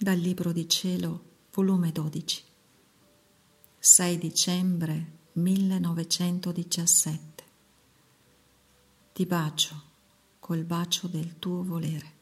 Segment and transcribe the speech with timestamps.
[0.00, 2.44] Dal Libro di Cielo, volume 12,
[3.80, 7.44] 6 dicembre 1917.
[9.12, 9.82] Ti bacio
[10.38, 12.12] col bacio del tuo volere.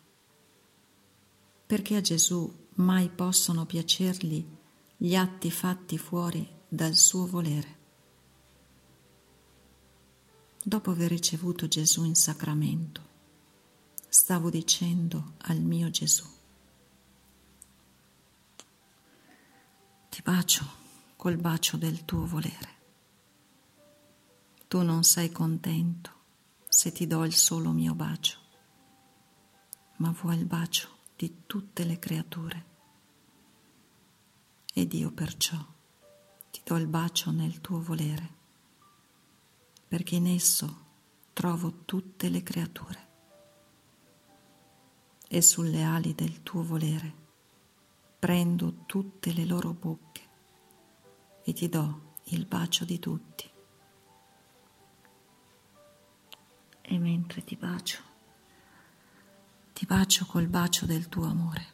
[1.67, 4.43] Perché a Gesù mai possono piacergli
[4.97, 7.77] gli atti fatti fuori dal suo volere.
[10.65, 13.03] Dopo aver ricevuto Gesù in sacramento,
[14.09, 16.36] stavo dicendo al mio Gesù,
[20.17, 20.65] ti bacio
[21.17, 22.75] col bacio del tuo volere.
[24.67, 26.11] Tu non sei contento
[26.67, 28.39] se ti do il solo mio bacio,
[29.97, 32.65] ma vuoi il bacio di tutte le creature.
[34.73, 35.63] Ed io perciò
[36.51, 38.35] ti do il bacio nel tuo volere
[39.87, 40.85] perché in esso
[41.35, 43.09] trovo tutte le creature.
[45.29, 47.25] E sulle ali del tuo volere
[48.27, 50.29] prendo tutte le loro bocche
[51.45, 53.49] e ti do il bacio di tutti.
[56.83, 58.03] E mentre ti bacio,
[59.73, 61.67] ti bacio col bacio del tuo amore,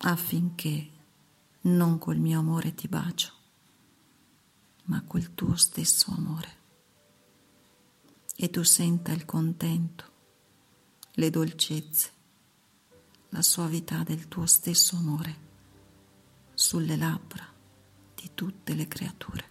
[0.00, 0.90] affinché
[1.62, 3.32] non col mio amore ti bacio,
[4.84, 6.56] ma col tuo stesso amore.
[8.36, 10.12] E tu senta il contento,
[11.12, 12.13] le dolcezze,
[13.34, 15.36] la suavità del tuo stesso amore
[16.54, 17.44] sulle labbra
[18.14, 19.50] di tutte le creature,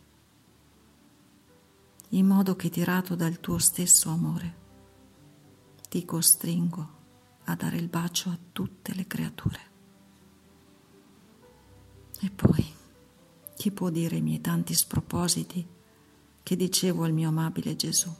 [2.12, 4.62] in modo che tirato dal tuo stesso amore
[5.90, 7.02] ti costringo
[7.44, 9.60] a dare il bacio a tutte le creature.
[12.22, 12.66] E poi
[13.58, 15.68] chi può dire i miei tanti spropositi
[16.42, 18.16] che dicevo al mio amabile Gesù?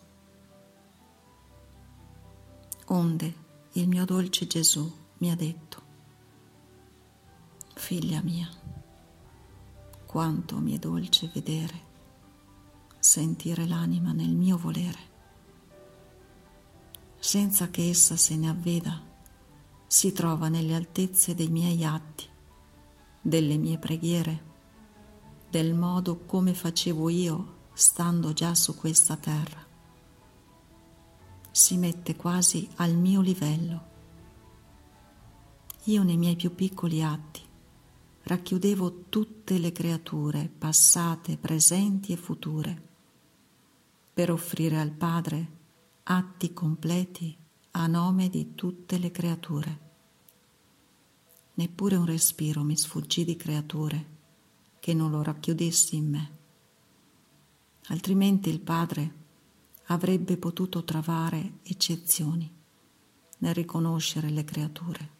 [2.88, 3.36] Onde
[3.72, 5.82] il mio dolce Gesù mi ha detto,
[7.76, 8.50] figlia mia,
[10.06, 11.82] quanto mi è dolce vedere,
[13.00, 15.12] sentire l'anima nel mio volere,
[17.20, 19.02] senza che essa se ne avveda,
[19.88, 22.28] si trova nelle altezze dei miei atti,
[23.22, 24.52] delle mie preghiere,
[25.50, 29.66] del modo come facevo io stando già su questa terra.
[31.52, 33.92] Si mette quasi al mio livello.
[35.88, 37.42] Io nei miei più piccoli atti
[38.24, 42.88] racchiudevo tutte le creature, passate, presenti e future,
[44.14, 45.62] per offrire al Padre
[46.04, 47.36] atti completi
[47.72, 49.80] a nome di tutte le creature.
[51.56, 54.06] Neppure un respiro mi sfuggì di creature
[54.80, 56.38] che non lo racchiudessi in me.
[57.88, 59.16] Altrimenti il Padre
[59.88, 62.50] avrebbe potuto trovare eccezioni
[63.40, 65.13] nel riconoscere le creature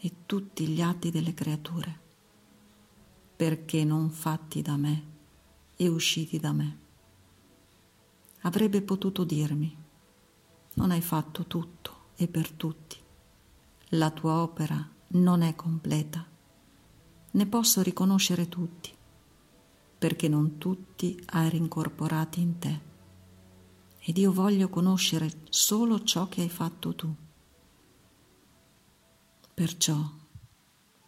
[0.00, 1.98] e tutti gli atti delle creature,
[3.36, 5.02] perché non fatti da me
[5.76, 6.78] e usciti da me.
[8.42, 9.76] Avrebbe potuto dirmi,
[10.74, 12.96] non hai fatto tutto e per tutti,
[13.90, 16.36] la tua opera non è completa
[17.30, 18.90] ne posso riconoscere tutti,
[19.98, 22.80] perché non tutti hai rincorporati in te.
[24.00, 27.14] Ed io voglio conoscere solo ciò che hai fatto tu.
[29.58, 30.08] Perciò,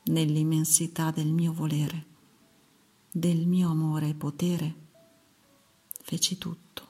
[0.07, 2.07] nell'immensità del mio volere,
[3.09, 4.75] del mio amore e potere,
[6.03, 6.89] feci tutto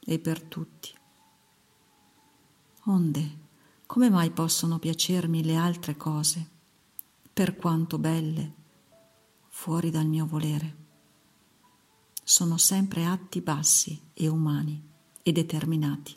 [0.00, 0.92] e per tutti.
[2.86, 3.38] Onde,
[3.86, 6.48] come mai possono piacermi le altre cose,
[7.32, 8.54] per quanto belle
[9.50, 10.76] fuori dal mio volere.
[12.24, 14.82] Sono sempre atti bassi e umani
[15.22, 16.16] e determinati.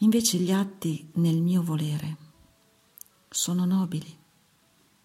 [0.00, 2.26] Invece gli atti nel mio volere
[3.30, 4.16] sono nobili,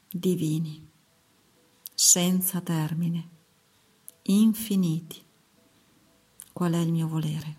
[0.10, 0.90] divini,
[1.94, 3.30] senza termine,
[4.24, 5.22] infiniti.
[6.54, 7.58] Qual è il mio volere?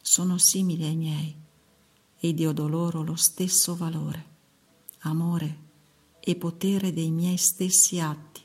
[0.00, 1.36] Sono simili ai miei
[2.18, 4.32] ed io do loro lo stesso valore,
[5.00, 5.62] amore
[6.20, 8.42] e potere dei miei stessi atti.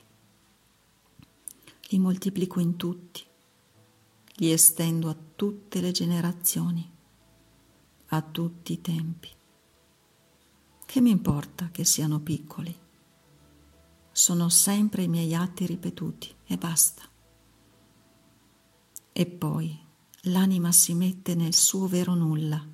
[1.88, 3.24] Li moltiplico in tutti,
[4.36, 6.90] li estendo a tutte le generazioni,
[8.08, 9.38] a tutti i tempi.
[10.90, 12.76] Che mi importa che siano piccoli?
[14.10, 17.02] Sono sempre i miei atti ripetuti e basta.
[19.12, 19.78] E poi
[20.22, 22.66] l'anima si mette nel suo vero nulla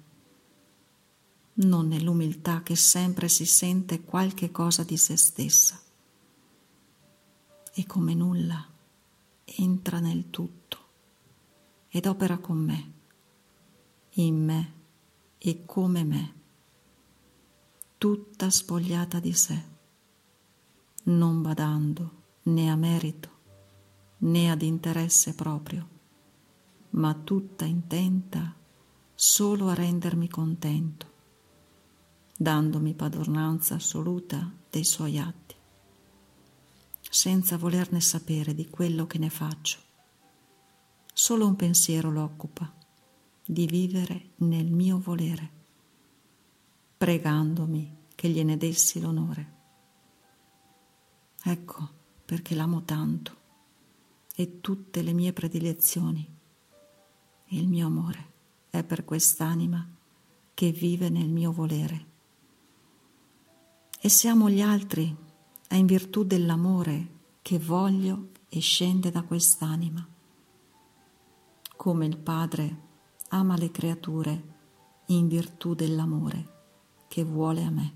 [1.56, 5.78] non nell'umiltà che sempre si sente qualche cosa di se stessa.
[7.70, 8.66] E come nulla
[9.44, 10.78] entra nel tutto
[11.90, 12.92] ed opera con me,
[14.12, 14.72] in me
[15.36, 16.44] e come me.
[17.98, 19.62] Tutta spogliata di sé,
[21.04, 23.30] non badando né a merito
[24.18, 25.88] né ad interesse proprio,
[26.90, 28.54] ma tutta intenta
[29.14, 31.12] solo a rendermi contento,
[32.36, 35.54] dandomi padronanza assoluta dei suoi atti,
[37.08, 39.78] senza volerne sapere di quello che ne faccio.
[41.14, 42.70] Solo un pensiero lo occupa,
[43.42, 45.55] di vivere nel mio volere,
[46.96, 49.54] pregandomi che gliene dessi l'onore.
[51.42, 51.90] Ecco
[52.24, 53.44] perché l'amo tanto
[54.34, 56.34] e tutte le mie predilezioni.
[57.48, 58.32] Il mio amore
[58.70, 59.86] è per quest'anima
[60.54, 62.06] che vive nel mio volere.
[64.00, 65.14] E siamo gli altri
[65.68, 70.06] è in virtù dell'amore che voglio e scende da quest'anima.
[71.76, 72.84] Come il Padre
[73.28, 74.54] ama le creature
[75.06, 76.54] in virtù dell'amore
[77.08, 77.94] che vuole a me.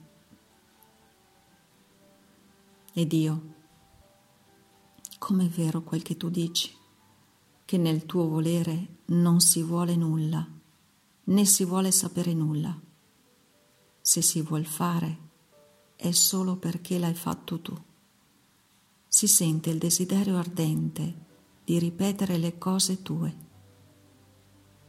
[2.93, 3.55] Ed io,
[5.19, 6.75] com'è vero quel che tu dici,
[7.65, 10.45] che nel tuo volere non si vuole nulla,
[11.25, 12.79] né si vuole sapere nulla.
[14.01, 15.19] Se si vuol fare,
[15.95, 17.81] è solo perché l'hai fatto tu.
[19.07, 21.27] Si sente il desiderio ardente
[21.65, 23.37] di ripetere le cose tue.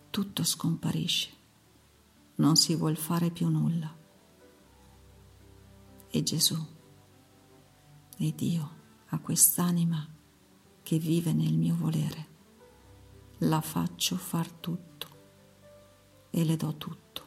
[0.10, 1.30] Tutto scomparisce,
[2.36, 4.01] non si vuol fare più nulla.
[6.14, 6.58] E Gesù
[8.18, 8.70] e Dio
[9.08, 10.06] a quest'anima
[10.84, 12.28] che vive nel mio volere,
[13.40, 15.08] la faccio far tutto
[16.30, 17.21] e le do tutto.